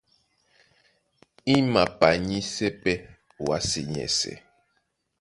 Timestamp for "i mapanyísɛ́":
1.53-2.69